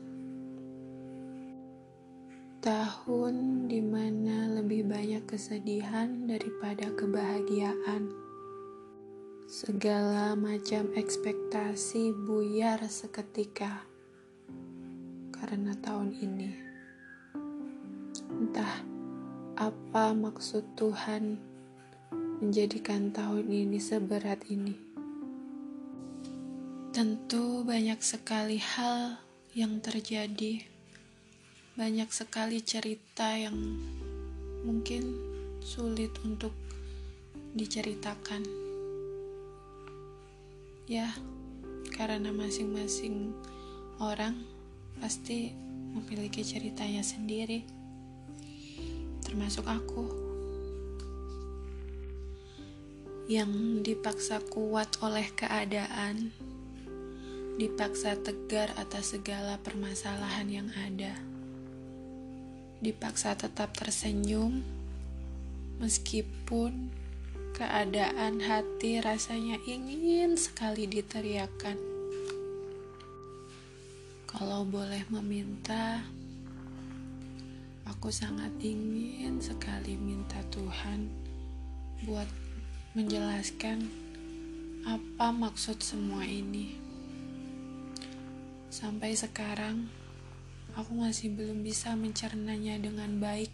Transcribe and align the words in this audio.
Tahun 2.63 3.67
di 3.67 3.83
mana 3.83 4.55
lebih 4.55 4.87
banyak 4.87 5.27
kesedihan 5.27 6.31
daripada 6.31 6.87
kebahagiaan 6.95 8.28
Segala 9.49 10.37
macam 10.37 10.93
ekspektasi 10.93 12.13
buyar 12.13 12.85
seketika 12.85 13.81
karena 15.33 15.73
tahun 15.73 16.13
ini. 16.13 16.53
Entah 18.29 18.85
apa 19.57 20.13
maksud 20.13 20.77
Tuhan 20.77 21.41
menjadikan 22.45 23.09
tahun 23.09 23.49
ini 23.49 23.81
seberat 23.81 24.45
ini. 24.53 24.77
Tentu 26.93 27.65
banyak 27.65 28.05
sekali 28.05 28.61
hal 28.61 29.17
yang 29.57 29.81
terjadi, 29.81 30.61
banyak 31.73 32.13
sekali 32.13 32.61
cerita 32.61 33.33
yang 33.33 33.57
mungkin 34.61 35.09
sulit 35.65 36.13
untuk 36.21 36.53
diceritakan 37.57 38.58
ya 40.89 41.13
karena 41.93 42.33
masing-masing 42.33 43.29
orang 44.01 44.33
pasti 44.97 45.53
memiliki 45.93 46.41
ceritanya 46.41 47.05
sendiri 47.05 47.61
termasuk 49.21 49.69
aku. 49.69 50.09
Yang 53.29 53.85
dipaksa 53.85 54.41
kuat 54.49 54.97
oleh 55.05 55.29
keadaan 55.37 56.33
dipaksa 57.61 58.17
tegar 58.17 58.73
atas 58.73 59.13
segala 59.13 59.61
permasalahan 59.61 60.49
yang 60.49 60.69
ada 60.73 61.13
dipaksa 62.79 63.35
tetap 63.35 63.75
tersenyum 63.75 64.63
meskipun 65.83 66.87
Keadaan 67.59 68.39
hati 68.39 69.03
rasanya 69.03 69.59
ingin 69.67 70.39
sekali 70.39 70.87
diteriakan. 70.87 71.75
Kalau 74.23 74.63
boleh 74.63 75.03
meminta, 75.11 75.99
aku 77.83 78.15
sangat 78.15 78.55
ingin 78.63 79.43
sekali 79.43 79.99
minta 79.99 80.39
Tuhan 80.55 81.11
buat 82.07 82.31
menjelaskan 82.95 83.91
apa 84.87 85.27
maksud 85.35 85.83
semua 85.83 86.23
ini. 86.23 86.79
Sampai 88.71 89.19
sekarang, 89.19 89.91
aku 90.79 90.95
masih 90.95 91.35
belum 91.35 91.59
bisa 91.67 91.91
mencernanya 91.99 92.79
dengan 92.79 93.19
baik. 93.19 93.51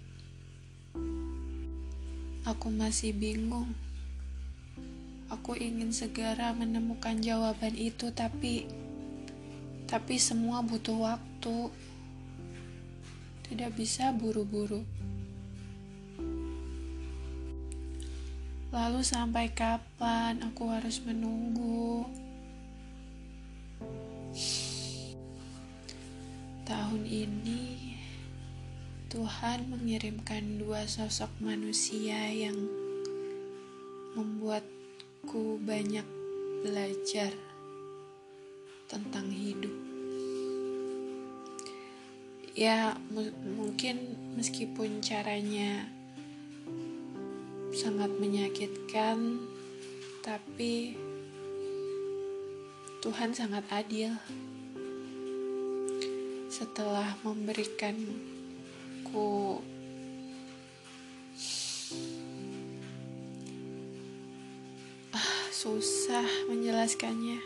Aku 2.45 2.69
masih 2.69 3.09
bingung 3.17 3.73
Aku 5.33 5.57
ingin 5.57 5.89
segera 5.89 6.53
menemukan 6.53 7.17
jawaban 7.17 7.73
itu, 7.73 8.13
tapi 8.13 8.69
tapi 9.85 10.17
semua 10.17 10.65
butuh 10.65 10.97
waktu. 10.97 11.73
Tidak 13.45 13.71
bisa 13.77 14.09
buru-buru. 14.13 14.81
Lalu 18.75 19.01
sampai 19.07 19.53
kapan 19.55 20.41
aku 20.43 20.67
harus 20.67 20.99
menunggu? 21.05 22.03
Tahun 26.65 27.03
ini 27.05 27.95
Tuhan 29.07 29.71
mengirimkan 29.71 30.59
dua 30.59 30.83
sosok 30.91 31.31
manusia 31.39 32.19
yang 32.35 32.57
membuat 34.17 34.65
aku 35.25 35.57
banyak 35.57 36.05
belajar 36.61 37.33
tentang 38.85 39.25
hidup. 39.33 39.73
Ya, 42.53 42.93
mungkin 43.57 44.21
meskipun 44.37 45.01
caranya 45.01 45.89
sangat 47.73 48.13
menyakitkan, 48.21 49.41
tapi 50.21 50.93
Tuhan 53.01 53.33
sangat 53.33 53.65
adil. 53.73 54.13
Setelah 56.53 57.17
memberikanku 57.25 59.57
susah 65.65 66.45
menjelaskannya. 66.45 67.41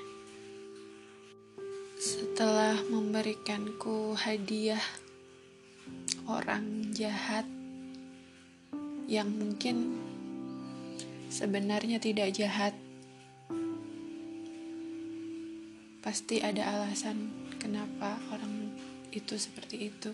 Setelah 1.95 2.75
memberikanku 2.91 4.11
hadiah 4.11 4.83
orang 6.27 6.91
jahat 6.91 7.47
yang 9.07 9.31
mungkin 9.31 9.95
sebenarnya 11.31 12.03
tidak 12.03 12.35
jahat, 12.35 12.75
pasti 16.03 16.43
ada 16.43 16.75
alasan 16.75 17.31
kenapa 17.55 18.19
orang 18.35 18.75
itu 19.15 19.39
seperti 19.39 19.95
itu. 19.95 20.11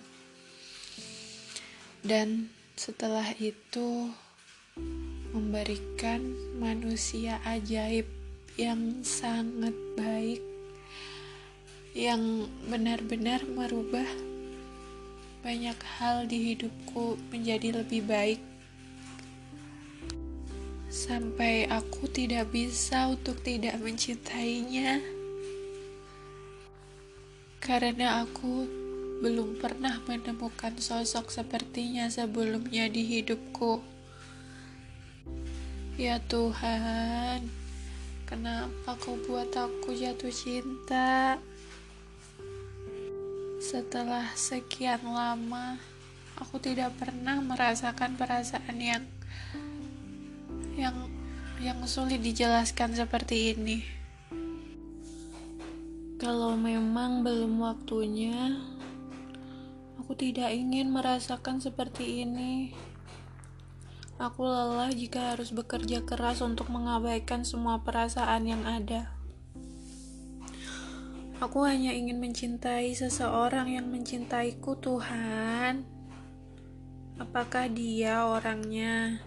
Dan 2.06 2.54
setelah 2.78 3.34
itu, 3.42 4.14
memberikan 5.36 6.24
manusia 6.56 7.44
ajaib 7.44 8.08
yang 8.56 9.04
sangat 9.04 9.76
baik, 10.00 10.40
yang 11.92 12.48
benar-benar 12.72 13.44
merubah 13.44 14.08
banyak 15.44 15.76
hal 16.00 16.24
di 16.24 16.56
hidupku 16.56 17.20
menjadi 17.36 17.84
lebih 17.84 18.08
baik. 18.08 18.40
Sampai 20.88 21.68
aku 21.68 22.08
tidak 22.08 22.56
bisa 22.56 23.12
untuk 23.12 23.44
tidak 23.44 23.76
mencintainya, 23.84 25.04
karena 27.60 28.24
aku 28.24 28.64
belum 29.20 29.60
pernah 29.60 30.00
menemukan 30.08 30.80
sosok 30.80 31.28
sepertinya 31.28 32.08
sebelumnya 32.08 32.88
di 32.88 33.04
hidupku. 33.04 33.95
Ya 35.96 36.20
Tuhan, 36.20 37.48
kenapa 38.28 39.00
kau 39.00 39.16
buat 39.16 39.48
aku 39.56 39.96
jatuh 39.96 40.28
cinta? 40.28 41.40
Setelah 43.64 44.28
sekian 44.36 45.00
lama, 45.08 45.80
aku 46.36 46.60
tidak 46.60 47.00
pernah 47.00 47.40
merasakan 47.40 48.20
perasaan 48.20 48.76
yang 48.76 49.08
yang 50.76 51.08
yang 51.64 51.80
sulit 51.88 52.20
dijelaskan 52.20 52.92
seperti 52.92 53.56
ini. 53.56 53.80
Kalau 56.20 56.60
memang 56.60 57.24
belum 57.24 57.64
waktunya, 57.64 58.60
aku 59.96 60.12
tidak 60.12 60.52
ingin 60.52 60.92
merasakan 60.92 61.64
seperti 61.64 62.28
ini. 62.28 62.76
Aku 64.16 64.48
lelah 64.48 64.96
jika 64.96 65.36
harus 65.36 65.52
bekerja 65.52 66.00
keras 66.08 66.40
untuk 66.40 66.72
mengabaikan 66.72 67.44
semua 67.44 67.84
perasaan 67.84 68.48
yang 68.48 68.64
ada. 68.64 69.12
Aku 71.44 71.68
hanya 71.68 71.92
ingin 71.92 72.24
mencintai 72.24 72.96
seseorang 72.96 73.76
yang 73.76 73.92
mencintaiku, 73.92 74.80
Tuhan. 74.80 75.84
Apakah 77.20 77.68
dia 77.68 78.24
orangnya? 78.24 79.20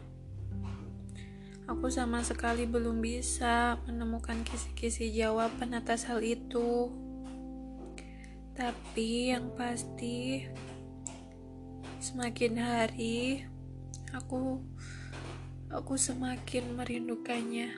Aku 1.68 1.92
sama 1.92 2.24
sekali 2.24 2.64
belum 2.64 3.04
bisa 3.04 3.76
menemukan 3.84 4.40
kisi-kisi 4.40 5.12
jawaban 5.12 5.76
atas 5.76 6.08
hal 6.08 6.24
itu. 6.24 6.88
Tapi 8.56 9.36
yang 9.36 9.52
pasti, 9.52 10.48
semakin 12.00 12.56
hari 12.56 13.44
aku 14.14 14.62
aku 15.68 15.94
semakin 16.00 16.76
merindukannya. 16.76 17.76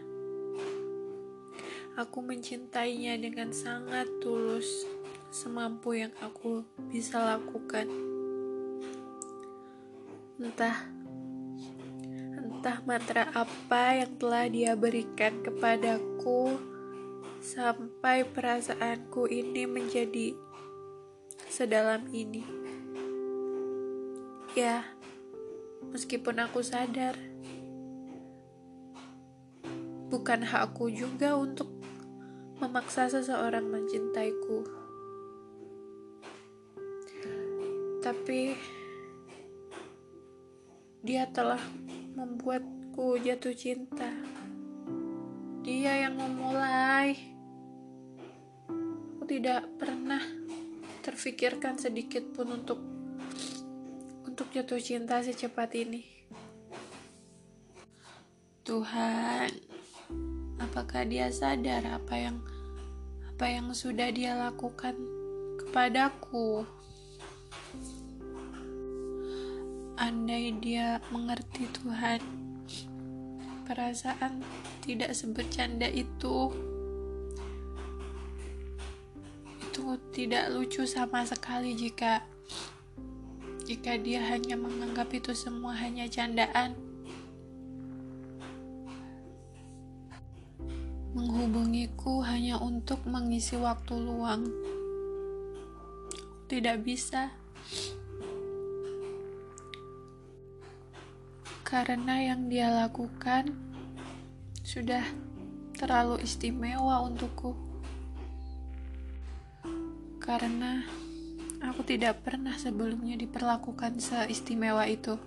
Aku 1.99 2.23
mencintainya 2.23 3.19
dengan 3.19 3.51
sangat 3.51 4.07
tulus, 4.23 4.87
semampu 5.35 5.99
yang 5.99 6.15
aku 6.23 6.63
bisa 6.89 7.19
lakukan. 7.19 7.91
Entah 10.39 10.87
entah 12.41 12.79
mantra 12.85 13.25
apa 13.35 14.01
yang 14.01 14.13
telah 14.21 14.47
dia 14.49 14.73
berikan 14.79 15.41
kepadaku 15.41 16.61
sampai 17.41 18.23
perasaanku 18.29 19.27
ini 19.33 19.65
menjadi 19.65 20.37
sedalam 21.49 22.05
ini. 22.13 22.45
Ya, 24.53 24.85
meskipun 25.89 26.45
aku 26.45 26.61
sadar 26.61 27.17
bukan 30.11 30.43
hakku 30.43 30.91
juga 30.93 31.39
untuk 31.39 31.71
memaksa 32.61 33.09
seseorang 33.09 33.65
mencintaiku. 33.65 34.67
Tapi 38.05 38.59
dia 41.01 41.25
telah 41.33 41.63
membuatku 42.19 43.17
jatuh 43.23 43.57
cinta. 43.57 44.13
Dia 45.65 46.05
yang 46.05 46.19
memulai. 46.21 47.17
Aku 49.17 49.25
tidak 49.25 49.71
pernah 49.79 50.21
terfikirkan 51.01 51.81
sedikit 51.81 52.29
pun 52.37 52.61
untuk 52.61 53.00
jatuh 54.51 54.83
cinta 54.83 55.23
secepat 55.23 55.71
ini. 55.79 56.03
Tuhan, 58.67 59.47
apakah 60.59 61.07
dia 61.07 61.31
sadar 61.31 61.87
apa 61.87 62.19
yang 62.19 62.43
apa 63.31 63.47
yang 63.47 63.71
sudah 63.71 64.11
dia 64.11 64.35
lakukan 64.35 64.99
kepadaku? 65.55 66.67
Andai 69.95 70.51
dia 70.59 70.99
mengerti 71.15 71.71
Tuhan, 71.71 72.19
perasaan 73.71 74.43
tidak 74.83 75.15
sebercanda 75.15 75.87
itu. 75.87 76.51
Itu 79.63 79.95
tidak 80.11 80.51
lucu 80.51 80.83
sama 80.91 81.23
sekali 81.23 81.79
jika 81.79 82.27
jika 83.71 83.95
dia 83.95 84.19
hanya 84.27 84.59
menganggap 84.59 85.15
itu 85.15 85.31
semua 85.31 85.79
hanya 85.79 86.11
candaan. 86.11 86.91
menghubungiku 91.11 92.23
hanya 92.23 92.59
untuk 92.63 93.03
mengisi 93.03 93.59
waktu 93.59 93.99
luang. 93.99 94.47
Tidak 96.47 96.79
bisa. 96.83 97.35
Karena 101.67 102.19
yang 102.35 102.51
dia 102.51 102.71
lakukan 102.71 103.55
sudah 104.63 105.03
terlalu 105.79 106.23
istimewa 106.23 107.07
untukku. 107.07 107.55
Karena 110.23 110.87
aku 111.61 111.85
tidak 111.85 112.25
pernah 112.25 112.57
sebelumnya 112.57 113.21
diperlakukan 113.21 114.01
seistimewa 114.01 114.89
itu. 114.89 115.21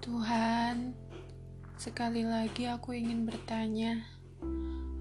Tuhan, 0.00 0.96
sekali 1.76 2.24
lagi 2.24 2.68
aku 2.70 2.96
ingin 2.96 3.28
bertanya 3.28 4.00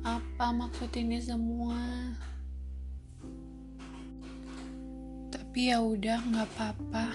apa 0.03 0.51
maksud 0.51 0.91
ini 0.99 1.17
semua? 1.23 1.79
Tapi 5.31 5.71
ya 5.71 5.79
udah 5.79 6.19
nggak 6.19 6.49
apa-apa. 6.55 7.05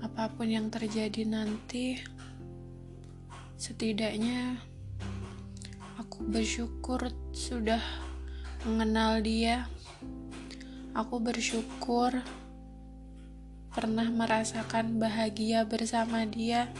Apa 0.00 0.32
pun 0.32 0.48
yang 0.48 0.72
terjadi 0.72 1.28
nanti 1.28 2.00
setidaknya 3.60 4.56
aku 6.00 6.24
bersyukur 6.24 7.12
sudah 7.36 7.84
mengenal 8.64 9.20
dia 9.20 9.68
aku 10.94 11.22
bersyukur 11.22 12.14
pernah 13.70 14.08
merasakan 14.10 14.98
bahagia 14.98 15.62
bersama 15.62 16.26
dia 16.26 16.70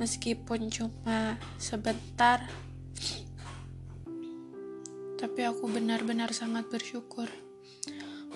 meskipun 0.00 0.72
cuma 0.72 1.36
sebentar 1.60 2.48
tapi 5.22 5.46
aku 5.46 5.70
benar-benar 5.70 6.34
sangat 6.34 6.66
bersyukur. 6.66 7.30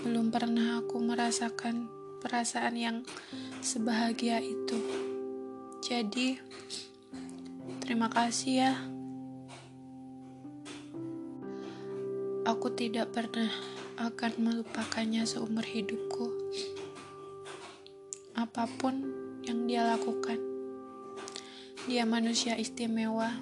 Belum 0.06 0.30
pernah 0.30 0.78
aku 0.78 1.02
merasakan 1.02 1.90
perasaan 2.22 2.78
yang 2.78 2.96
sebahagia 3.58 4.38
itu. 4.38 4.78
Jadi, 5.82 6.38
terima 7.82 8.06
kasih 8.06 8.54
ya. 8.54 8.72
Aku 12.46 12.70
tidak 12.70 13.10
pernah 13.10 13.50
akan 13.96 14.32
melupakannya 14.40 15.24
seumur 15.24 15.64
hidupku. 15.64 16.28
Apa 18.36 18.68
pun 18.76 19.00
yang 19.44 19.64
dia 19.64 19.84
lakukan, 19.96 20.36
dia 21.88 22.04
manusia 22.04 22.56
istimewa. 22.60 23.32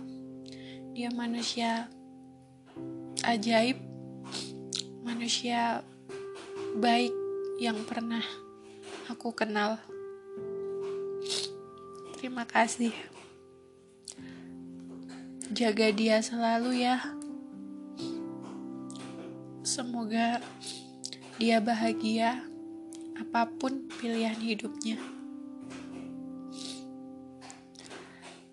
Dia 0.95 1.11
manusia 1.11 1.91
ajaib 3.27 3.83
manusia 5.03 5.83
baik 6.79 7.11
yang 7.59 7.81
pernah 7.83 8.23
aku 9.09 9.33
kenal. 9.33 9.81
Terima 12.21 12.45
kasih. 12.45 12.93
Jaga 15.55 15.89
dia 15.95 16.19
selalu 16.21 16.83
ya. 16.85 17.01
Semoga 19.65 20.45
dia 21.41 21.57
bahagia 21.57 22.45
apa 23.17 23.49
pun 23.49 23.89
pilihan 23.97 24.37
hidupnya. 24.37 25.01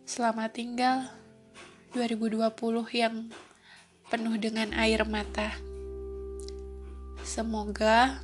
Selamat 0.08 0.56
tinggal 0.56 1.12
2020 1.92 2.48
yang 2.96 3.28
penuh 4.08 4.40
dengan 4.40 4.72
air 4.72 5.04
mata. 5.04 5.52
Semoga 7.28 8.24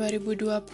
2021 0.00 0.64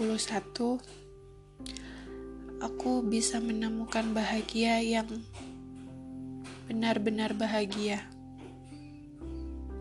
aku 2.63 2.93
bisa 3.03 3.43
menemukan 3.43 4.07
bahagia 4.15 4.79
yang 4.87 5.11
benar-benar 6.71 7.35
bahagia. 7.35 8.07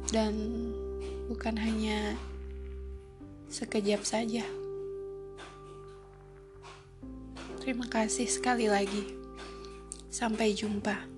Dan 0.07 0.33
bukan 1.27 1.59
hanya 1.59 2.15
sekejap 3.51 4.03
saja. 4.07 4.43
Terima 7.59 7.83
kasih 7.91 8.31
sekali 8.31 8.71
lagi. 8.71 9.03
Sampai 10.07 10.55
jumpa. 10.55 11.16